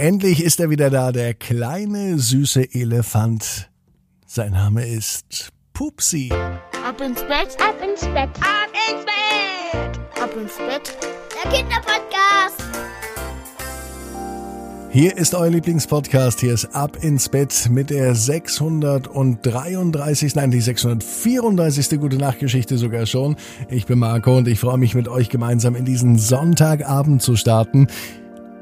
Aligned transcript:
Endlich 0.00 0.42
ist 0.42 0.58
er 0.60 0.70
wieder 0.70 0.88
da, 0.88 1.12
der 1.12 1.34
kleine 1.34 2.18
süße 2.18 2.72
Elefant. 2.72 3.68
Sein 4.24 4.52
Name 4.52 4.88
ist 4.88 5.50
Pupsi. 5.74 6.30
Ab 6.32 7.02
ins 7.02 7.20
Bett, 7.20 7.54
ab 7.60 7.76
ins 7.86 8.06
Bett, 8.06 8.30
ab 8.40 8.70
ins 8.88 9.04
Bett, 9.04 10.00
ab 10.18 10.34
ins 10.34 10.56
Bett. 10.56 10.96
Der 11.44 11.52
Kinderpodcast. 11.52 12.64
Hier 14.92 15.16
ist 15.18 15.34
euer 15.34 15.50
Lieblingspodcast. 15.50 16.40
Hier 16.40 16.54
ist 16.54 16.74
Ab 16.74 17.04
ins 17.04 17.28
Bett 17.28 17.68
mit 17.70 17.90
der 17.90 18.14
633, 18.14 20.34
nein, 20.34 20.50
die 20.50 20.62
634. 20.62 22.00
Gute 22.00 22.16
Nachtgeschichte 22.16 22.78
sogar 22.78 23.04
schon. 23.04 23.36
Ich 23.68 23.84
bin 23.84 23.98
Marco 23.98 24.38
und 24.38 24.48
ich 24.48 24.58
freue 24.58 24.78
mich 24.78 24.94
mit 24.94 25.08
euch 25.08 25.28
gemeinsam 25.28 25.76
in 25.76 25.84
diesen 25.84 26.18
Sonntagabend 26.18 27.20
zu 27.20 27.36
starten. 27.36 27.88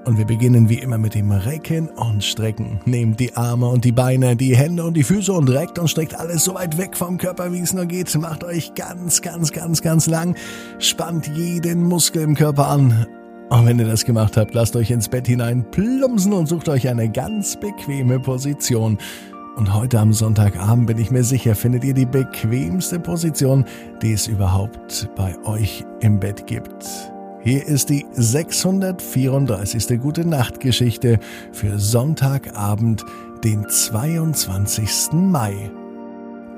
Und 0.09 0.17
wir 0.17 0.25
beginnen 0.25 0.71
wie 0.71 0.79
immer 0.79 0.97
mit 0.97 1.15
dem 1.15 1.31
Recken 1.31 1.91
und 1.91 2.25
Strecken. 2.25 2.81
Nehmt 2.87 3.21
die 3.21 3.37
Arme 3.37 3.69
und 3.69 3.85
die 3.85 3.93
Beine, 3.93 4.37
die 4.37 4.57
Hände 4.57 4.85
und 4.85 4.95
die 4.95 5.03
Füße 5.03 5.31
und 5.31 5.51
reckt 5.51 5.79
und 5.79 5.89
streckt 5.89 6.19
alles 6.19 6.45
so 6.45 6.55
weit 6.55 6.79
weg 6.79 6.97
vom 6.97 7.19
Körper, 7.19 7.53
wie 7.53 7.61
es 7.61 7.75
nur 7.75 7.85
geht. 7.85 8.15
Macht 8.15 8.43
euch 8.43 8.73
ganz, 8.73 9.21
ganz, 9.21 9.53
ganz, 9.53 9.83
ganz 9.83 10.07
lang. 10.07 10.35
Spannt 10.79 11.27
jeden 11.37 11.83
Muskel 11.83 12.23
im 12.23 12.35
Körper 12.35 12.69
an. 12.69 13.07
Und 13.51 13.67
wenn 13.67 13.79
ihr 13.79 13.85
das 13.85 14.07
gemacht 14.07 14.39
habt, 14.39 14.55
lasst 14.55 14.77
euch 14.77 14.91
ins 14.91 15.11
Bett 15.11 15.27
hinein 15.27 15.71
plumpsen 15.73 16.33
und 16.33 16.47
sucht 16.47 16.71
euch 16.71 16.89
eine 16.89 17.11
ganz 17.11 17.61
bequeme 17.61 18.19
Position. 18.19 18.97
Und 19.57 19.75
heute 19.75 20.01
am 20.01 20.15
Sonntagabend 20.15 20.87
bin 20.87 20.97
ich 20.97 21.11
mir 21.11 21.23
sicher, 21.23 21.55
findet 21.55 21.85
ihr 21.85 21.93
die 21.93 22.07
bequemste 22.07 22.99
Position, 22.99 23.67
die 24.01 24.15
es 24.15 24.27
überhaupt 24.27 25.11
bei 25.17 25.37
euch 25.45 25.85
im 26.01 26.19
Bett 26.19 26.47
gibt. 26.47 27.13
Hier 27.49 27.65
ist 27.67 27.89
die 27.89 28.05
634. 28.13 29.99
Gute 29.99 30.27
Nacht 30.27 30.61
Geschichte 30.61 31.19
für 31.51 31.79
Sonntagabend, 31.79 33.07
den 33.43 33.67
22. 33.67 35.13
Mai. 35.13 35.71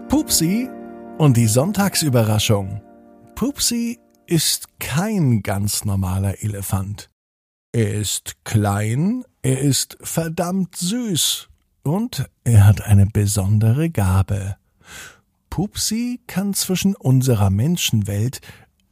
Pupsi 0.09 0.69
und 1.17 1.37
die 1.37 1.47
Sonntagsüberraschung. 1.47 2.83
Pupsi 3.37 4.01
ist 4.27 4.81
kein 4.81 5.45
ganz 5.45 5.85
normaler 5.85 6.43
Elefant. 6.43 7.09
Er 7.71 7.95
ist 7.95 8.43
klein, 8.43 9.23
er 9.43 9.61
ist 9.61 9.97
verdammt 10.01 10.75
süß 10.75 11.51
und 11.85 12.29
er 12.43 12.67
hat 12.67 12.81
eine 12.81 13.07
besondere 13.07 13.91
Gabe. 13.91 14.57
Pupsi 15.51 16.19
kann 16.27 16.53
zwischen 16.53 16.97
unserer 16.97 17.51
Menschenwelt 17.51 18.41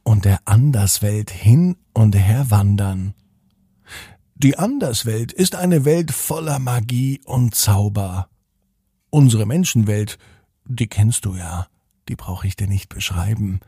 und 0.09 0.25
der 0.25 0.39
Anderswelt 0.45 1.29
hin 1.29 1.77
und 1.93 2.15
her 2.15 2.49
wandern. 2.49 3.13
Die 4.33 4.57
Anderswelt 4.57 5.31
ist 5.31 5.53
eine 5.53 5.85
Welt 5.85 6.09
voller 6.09 6.57
Magie 6.57 7.21
und 7.25 7.53
Zauber. 7.53 8.27
Unsere 9.11 9.45
Menschenwelt, 9.45 10.17
die 10.65 10.87
kennst 10.87 11.25
du 11.25 11.35
ja, 11.35 11.67
die 12.07 12.15
brauche 12.15 12.47
ich 12.47 12.55
dir 12.55 12.65
nicht 12.65 12.89
beschreiben. 12.89 13.59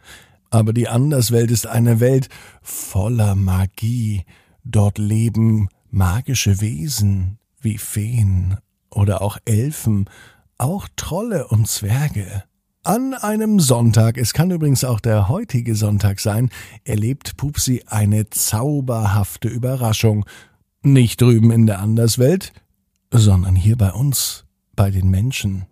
Aber 0.49 0.73
die 0.73 0.87
Anderswelt 0.87 1.51
ist 1.51 1.67
eine 1.67 1.99
Welt 1.99 2.27
voller 2.63 3.35
Magie. 3.35 4.25
Dort 4.63 4.97
leben 4.97 5.69
magische 5.91 6.59
Wesen 6.59 7.37
wie 7.59 7.77
Feen 7.77 8.57
oder 8.89 9.21
auch 9.21 9.37
Elfen, 9.45 10.09
auch 10.57 10.87
Trolle 10.95 11.49
und 11.49 11.67
Zwerge. 11.67 12.45
An 12.83 13.13
einem 13.13 13.59
Sonntag, 13.59 14.17
es 14.17 14.33
kann 14.33 14.49
übrigens 14.49 14.83
auch 14.83 14.99
der 14.99 15.29
heutige 15.29 15.75
Sonntag 15.75 16.19
sein, 16.19 16.49
erlebt 16.83 17.37
Pupsi 17.37 17.83
eine 17.85 18.31
zauberhafte 18.31 19.49
Überraschung. 19.49 20.25
Nicht 20.81 21.21
drüben 21.21 21.51
in 21.51 21.67
der 21.67 21.77
Anderswelt, 21.77 22.53
sondern 23.11 23.55
hier 23.55 23.77
bei 23.77 23.91
uns, 23.91 24.45
bei 24.75 24.89
den 24.89 25.11
Menschen. 25.11 25.67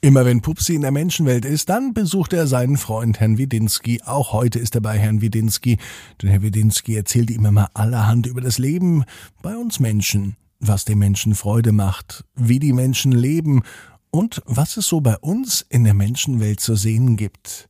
Immer 0.00 0.24
wenn 0.24 0.40
Pupsi 0.40 0.76
in 0.76 0.80
der 0.80 0.92
Menschenwelt 0.92 1.44
ist, 1.44 1.68
dann 1.68 1.92
besucht 1.92 2.32
er 2.32 2.46
seinen 2.46 2.78
Freund 2.78 3.20
Herrn 3.20 3.36
Widinski. 3.36 4.00
Auch 4.02 4.32
heute 4.32 4.58
ist 4.58 4.74
er 4.74 4.80
bei 4.80 4.98
Herrn 4.98 5.20
Widinski, 5.20 5.76
denn 6.22 6.30
Herr 6.30 6.40
Widinski 6.40 6.96
erzählt 6.96 7.30
ihm 7.30 7.44
immer 7.44 7.68
allerhand 7.74 8.24
über 8.24 8.40
das 8.40 8.56
Leben 8.56 9.04
bei 9.42 9.54
uns 9.54 9.78
Menschen, 9.78 10.36
was 10.58 10.86
den 10.86 10.98
Menschen 10.98 11.34
Freude 11.34 11.72
macht, 11.72 12.24
wie 12.34 12.58
die 12.60 12.72
Menschen 12.72 13.12
leben 13.12 13.62
und 14.12 14.42
was 14.44 14.76
es 14.76 14.86
so 14.86 15.00
bei 15.00 15.16
uns 15.18 15.66
in 15.68 15.84
der 15.84 15.94
Menschenwelt 15.94 16.60
zu 16.60 16.76
sehen 16.76 17.16
gibt. 17.16 17.68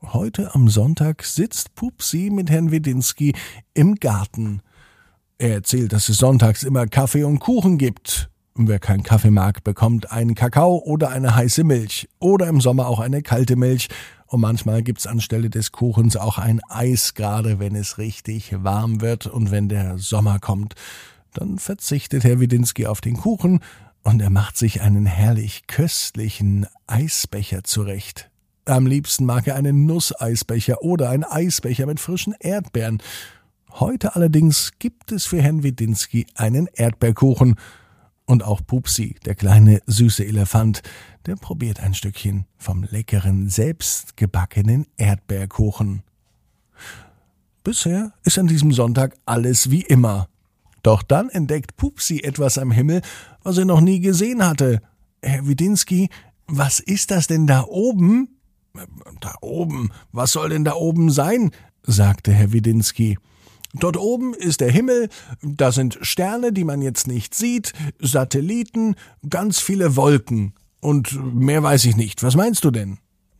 Heute 0.00 0.54
am 0.54 0.68
Sonntag 0.68 1.24
sitzt 1.24 1.74
Pupsi 1.74 2.30
mit 2.30 2.48
Herrn 2.48 2.70
Wedinski 2.70 3.34
im 3.74 3.96
Garten. 3.96 4.62
Er 5.36 5.54
erzählt, 5.54 5.92
dass 5.92 6.08
es 6.08 6.16
sonntags 6.16 6.62
immer 6.62 6.86
Kaffee 6.86 7.24
und 7.24 7.40
Kuchen 7.40 7.76
gibt. 7.76 8.30
Wer 8.54 8.78
keinen 8.78 9.02
Kaffee 9.02 9.32
mag, 9.32 9.64
bekommt 9.64 10.12
einen 10.12 10.36
Kakao 10.36 10.78
oder 10.78 11.10
eine 11.10 11.34
heiße 11.34 11.64
Milch 11.64 12.08
oder 12.20 12.46
im 12.46 12.60
Sommer 12.60 12.86
auch 12.86 13.00
eine 13.00 13.20
kalte 13.20 13.56
Milch. 13.56 13.88
Und 14.26 14.40
manchmal 14.40 14.82
gibt's 14.82 15.08
anstelle 15.08 15.50
des 15.50 15.72
Kuchens 15.72 16.16
auch 16.16 16.38
ein 16.38 16.60
Eis, 16.68 17.14
gerade 17.14 17.58
wenn 17.58 17.74
es 17.74 17.98
richtig 17.98 18.54
warm 18.62 19.00
wird 19.00 19.26
und 19.26 19.50
wenn 19.50 19.68
der 19.68 19.98
Sommer 19.98 20.38
kommt. 20.38 20.74
Dann 21.32 21.58
verzichtet 21.58 22.22
Herr 22.22 22.38
Widinski 22.38 22.86
auf 22.86 23.00
den 23.00 23.16
Kuchen, 23.16 23.58
und 24.04 24.20
er 24.20 24.30
macht 24.30 24.56
sich 24.56 24.82
einen 24.82 25.06
herrlich 25.06 25.66
köstlichen 25.66 26.66
Eisbecher 26.86 27.64
zurecht. 27.64 28.30
Am 28.66 28.86
liebsten 28.86 29.24
mag 29.24 29.46
er 29.46 29.56
einen 29.56 29.86
Nusseisbecher 29.86 30.82
oder 30.82 31.10
einen 31.10 31.24
Eisbecher 31.24 31.86
mit 31.86 32.00
frischen 32.00 32.34
Erdbeeren. 32.38 33.02
Heute 33.72 34.14
allerdings 34.14 34.72
gibt 34.78 35.10
es 35.10 35.26
für 35.26 35.42
Herrn 35.42 35.62
Widinski 35.62 36.26
einen 36.34 36.68
Erdbeerkuchen. 36.72 37.56
Und 38.26 38.42
auch 38.42 38.62
Pupsi, 38.66 39.16
der 39.26 39.34
kleine 39.34 39.82
süße 39.86 40.24
Elefant, 40.24 40.82
der 41.26 41.36
probiert 41.36 41.80
ein 41.80 41.92
Stückchen 41.92 42.46
vom 42.56 42.84
leckeren, 42.84 43.50
selbstgebackenen 43.50 44.86
Erdbeerkuchen. 44.96 46.02
Bisher 47.64 48.12
ist 48.22 48.38
an 48.38 48.46
diesem 48.46 48.72
Sonntag 48.72 49.16
alles 49.26 49.70
wie 49.70 49.82
immer. 49.82 50.28
Doch 50.82 51.02
dann 51.02 51.30
entdeckt 51.30 51.76
Pupsi 51.76 52.20
etwas 52.20 52.58
am 52.58 52.70
Himmel, 52.70 53.02
was 53.44 53.58
er 53.58 53.64
noch 53.64 53.80
nie 53.80 54.00
gesehen 54.00 54.44
hatte. 54.44 54.82
Herr 55.22 55.46
Widinski, 55.46 56.08
was 56.46 56.80
ist 56.80 57.10
das 57.10 57.28
denn 57.28 57.46
da 57.46 57.64
oben? 57.64 58.40
Da 59.20 59.34
oben, 59.40 59.90
was 60.10 60.32
soll 60.32 60.48
denn 60.48 60.64
da 60.64 60.74
oben 60.74 61.10
sein? 61.10 61.52
sagte 61.84 62.32
Herr 62.32 62.52
Widinski. 62.52 63.18
Dort 63.74 63.96
oben 63.96 64.34
ist 64.34 64.60
der 64.60 64.70
Himmel, 64.70 65.08
da 65.42 65.72
sind 65.72 65.98
Sterne, 66.00 66.52
die 66.52 66.64
man 66.64 66.80
jetzt 66.80 67.06
nicht 67.06 67.34
sieht, 67.34 67.72
Satelliten, 67.98 68.94
ganz 69.28 69.60
viele 69.60 69.96
Wolken. 69.96 70.54
Und 70.80 71.34
mehr 71.34 71.62
weiß 71.62 71.84
ich 71.86 71.96
nicht. 71.96 72.22
Was 72.22 72.36
meinst 72.36 72.64
du 72.64 72.70
denn? 72.70 72.98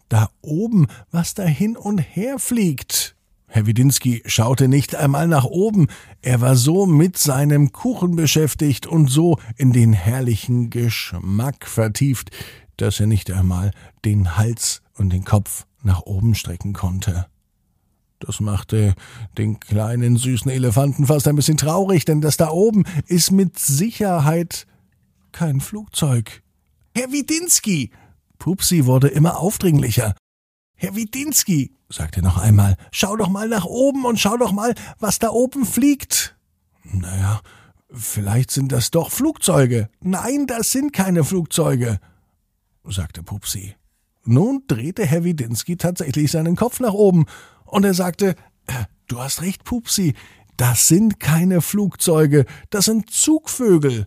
Da 0.08 0.30
oben, 0.42 0.86
was 1.10 1.34
da 1.34 1.44
hin 1.44 1.76
und 1.76 1.98
her 1.98 2.38
fliegt, 2.38 3.13
Herr 3.54 3.66
Widinski 3.66 4.20
schaute 4.26 4.66
nicht 4.66 4.96
einmal 4.96 5.28
nach 5.28 5.44
oben, 5.44 5.86
er 6.22 6.40
war 6.40 6.56
so 6.56 6.86
mit 6.86 7.16
seinem 7.16 7.70
Kuchen 7.70 8.16
beschäftigt 8.16 8.88
und 8.88 9.06
so 9.06 9.38
in 9.56 9.72
den 9.72 9.92
herrlichen 9.92 10.70
Geschmack 10.70 11.68
vertieft, 11.68 12.32
dass 12.78 12.98
er 12.98 13.06
nicht 13.06 13.30
einmal 13.30 13.70
den 14.04 14.36
Hals 14.36 14.82
und 14.98 15.12
den 15.12 15.24
Kopf 15.24 15.66
nach 15.84 16.00
oben 16.00 16.34
strecken 16.34 16.72
konnte. 16.72 17.26
Das 18.18 18.40
machte 18.40 18.96
den 19.38 19.60
kleinen 19.60 20.16
süßen 20.16 20.50
Elefanten 20.50 21.06
fast 21.06 21.28
ein 21.28 21.36
bisschen 21.36 21.56
traurig, 21.56 22.04
denn 22.04 22.20
das 22.20 22.36
da 22.36 22.50
oben 22.50 22.82
ist 23.06 23.30
mit 23.30 23.56
Sicherheit 23.56 24.66
kein 25.30 25.60
Flugzeug. 25.60 26.42
Herr 26.92 27.12
Widinski! 27.12 27.92
Pupsi 28.40 28.84
wurde 28.86 29.06
immer 29.06 29.38
aufdringlicher. 29.38 30.16
Herr 30.84 30.96
Widinski, 30.96 31.72
sagte 31.88 32.20
noch 32.20 32.36
einmal, 32.36 32.76
schau 32.92 33.16
doch 33.16 33.30
mal 33.30 33.48
nach 33.48 33.64
oben 33.64 34.04
und 34.04 34.20
schau 34.20 34.36
doch 34.36 34.52
mal, 34.52 34.74
was 34.98 35.18
da 35.18 35.30
oben 35.30 35.64
fliegt. 35.64 36.36
Naja, 36.82 37.40
vielleicht 37.90 38.50
sind 38.50 38.70
das 38.70 38.90
doch 38.90 39.10
Flugzeuge. 39.10 39.88
Nein, 40.00 40.46
das 40.46 40.72
sind 40.72 40.92
keine 40.92 41.24
Flugzeuge, 41.24 42.00
sagte 42.84 43.22
Pupsi. 43.22 43.76
Nun 44.24 44.64
drehte 44.66 45.06
Herr 45.06 45.24
Widinski 45.24 45.78
tatsächlich 45.78 46.30
seinen 46.30 46.54
Kopf 46.54 46.80
nach 46.80 46.92
oben 46.92 47.24
und 47.64 47.84
er 47.84 47.94
sagte, 47.94 48.34
äh, 48.66 48.84
du 49.06 49.20
hast 49.20 49.40
recht, 49.40 49.64
Pupsi, 49.64 50.12
das 50.58 50.86
sind 50.86 51.18
keine 51.18 51.62
Flugzeuge, 51.62 52.44
das 52.68 52.84
sind 52.84 53.08
Zugvögel. 53.08 54.06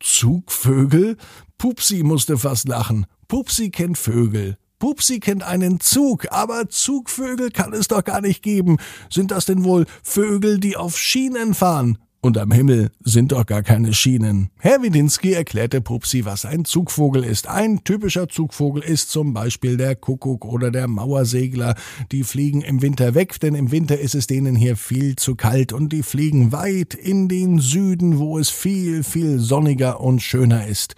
Zugvögel? 0.00 1.16
Pupsi 1.56 2.02
musste 2.02 2.36
fast 2.36 2.68
lachen. 2.68 3.06
Pupsi 3.26 3.70
kennt 3.70 3.96
Vögel. 3.96 4.58
Pupsi 4.78 5.18
kennt 5.18 5.42
einen 5.42 5.80
Zug, 5.80 6.30
aber 6.30 6.68
Zugvögel 6.68 7.50
kann 7.50 7.72
es 7.72 7.88
doch 7.88 8.04
gar 8.04 8.20
nicht 8.20 8.42
geben. 8.42 8.76
Sind 9.10 9.32
das 9.32 9.44
denn 9.46 9.64
wohl 9.64 9.86
Vögel, 10.02 10.60
die 10.60 10.76
auf 10.76 10.98
Schienen 10.98 11.54
fahren? 11.54 11.98
Und 12.20 12.36
am 12.36 12.50
Himmel 12.50 12.90
sind 13.00 13.30
doch 13.30 13.46
gar 13.46 13.62
keine 13.62 13.94
Schienen. 13.94 14.50
Herr 14.58 14.82
Widinski 14.82 15.34
erklärte 15.34 15.80
Pupsi, 15.80 16.24
was 16.24 16.44
ein 16.44 16.64
Zugvogel 16.64 17.22
ist. 17.22 17.48
Ein 17.48 17.84
typischer 17.84 18.28
Zugvogel 18.28 18.82
ist 18.82 19.10
zum 19.10 19.34
Beispiel 19.34 19.76
der 19.76 19.94
Kuckuck 19.94 20.44
oder 20.44 20.72
der 20.72 20.88
Mauersegler. 20.88 21.76
Die 22.10 22.24
fliegen 22.24 22.62
im 22.62 22.82
Winter 22.82 23.14
weg, 23.14 23.38
denn 23.38 23.54
im 23.54 23.70
Winter 23.70 23.98
ist 23.98 24.16
es 24.16 24.26
denen 24.26 24.56
hier 24.56 24.76
viel 24.76 25.14
zu 25.14 25.36
kalt 25.36 25.72
und 25.72 25.92
die 25.92 26.02
fliegen 26.02 26.50
weit 26.50 26.94
in 26.94 27.28
den 27.28 27.60
Süden, 27.60 28.18
wo 28.18 28.36
es 28.38 28.50
viel, 28.50 29.04
viel 29.04 29.38
sonniger 29.38 30.00
und 30.00 30.20
schöner 30.20 30.66
ist. 30.66 30.96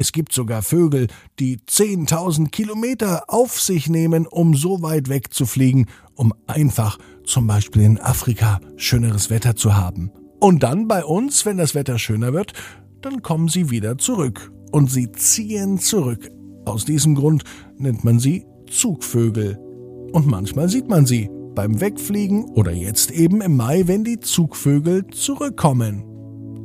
Es 0.00 0.12
gibt 0.12 0.32
sogar 0.32 0.62
Vögel, 0.62 1.08
die 1.38 1.58
10.000 1.58 2.48
Kilometer 2.48 3.24
auf 3.28 3.60
sich 3.60 3.90
nehmen, 3.90 4.26
um 4.26 4.54
so 4.54 4.80
weit 4.80 5.10
wegzufliegen, 5.10 5.90
um 6.14 6.32
einfach 6.46 6.96
zum 7.26 7.46
Beispiel 7.46 7.82
in 7.82 8.00
Afrika 8.00 8.60
schöneres 8.76 9.28
Wetter 9.28 9.56
zu 9.56 9.76
haben. 9.76 10.10
Und 10.38 10.62
dann 10.62 10.88
bei 10.88 11.04
uns, 11.04 11.44
wenn 11.44 11.58
das 11.58 11.74
Wetter 11.74 11.98
schöner 11.98 12.32
wird, 12.32 12.54
dann 13.02 13.20
kommen 13.20 13.48
sie 13.48 13.68
wieder 13.68 13.98
zurück. 13.98 14.50
Und 14.72 14.90
sie 14.90 15.12
ziehen 15.12 15.78
zurück. 15.78 16.30
Aus 16.64 16.86
diesem 16.86 17.14
Grund 17.14 17.44
nennt 17.76 18.02
man 18.02 18.18
sie 18.18 18.46
Zugvögel. 18.70 19.58
Und 20.12 20.26
manchmal 20.26 20.70
sieht 20.70 20.88
man 20.88 21.04
sie 21.04 21.28
beim 21.54 21.78
Wegfliegen 21.78 22.44
oder 22.44 22.72
jetzt 22.72 23.10
eben 23.10 23.42
im 23.42 23.54
Mai, 23.54 23.82
wenn 23.84 24.04
die 24.04 24.18
Zugvögel 24.18 25.08
zurückkommen. 25.08 26.09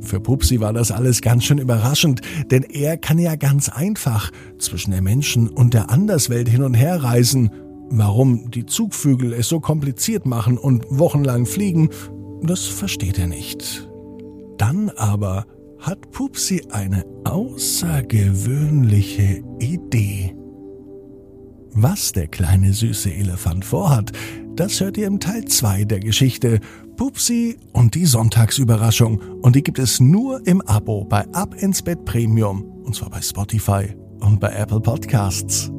Für 0.06 0.20
Pupsi 0.20 0.60
war 0.60 0.72
das 0.72 0.92
alles 0.92 1.20
ganz 1.20 1.44
schön 1.44 1.58
überraschend, 1.58 2.20
denn 2.50 2.62
er 2.62 2.96
kann 2.96 3.18
ja 3.18 3.34
ganz 3.34 3.68
einfach 3.68 4.30
zwischen 4.58 4.92
der 4.92 5.02
Menschen 5.02 5.48
und 5.48 5.74
der 5.74 5.90
Anderswelt 5.90 6.48
hin 6.48 6.62
und 6.62 6.74
her 6.74 7.02
reisen. 7.02 7.50
Warum 7.90 8.48
die 8.50 8.66
Zugvögel 8.66 9.32
es 9.32 9.48
so 9.48 9.58
kompliziert 9.58 10.24
machen 10.24 10.58
und 10.58 10.86
wochenlang 10.88 11.44
fliegen, 11.44 11.90
das 12.42 12.66
versteht 12.66 13.18
er 13.18 13.26
nicht. 13.26 13.90
Dann 14.58 14.90
aber 14.90 15.44
hat 15.80 16.12
Pupsi 16.12 16.62
eine 16.70 17.04
außergewöhnliche 17.24 19.42
Idee. 19.58 20.36
Was 21.72 22.12
der 22.12 22.28
kleine 22.28 22.72
süße 22.72 23.12
Elefant 23.12 23.64
vorhat, 23.64 24.12
das 24.56 24.80
hört 24.80 24.96
ihr 24.96 25.06
im 25.06 25.20
Teil 25.20 25.44
2 25.44 25.84
der 25.84 26.00
Geschichte 26.00 26.60
Pupsi 26.96 27.58
und 27.72 27.94
die 27.94 28.06
Sonntagsüberraschung. 28.06 29.20
Und 29.42 29.54
die 29.54 29.62
gibt 29.62 29.78
es 29.78 30.00
nur 30.00 30.46
im 30.46 30.62
Abo 30.62 31.04
bei 31.04 31.26
Ab 31.32 31.54
ins 31.54 31.82
Bett 31.82 32.04
Premium. 32.04 32.62
Und 32.84 32.94
zwar 32.94 33.10
bei 33.10 33.20
Spotify 33.20 33.94
und 34.20 34.40
bei 34.40 34.52
Apple 34.52 34.80
Podcasts. 34.80 35.70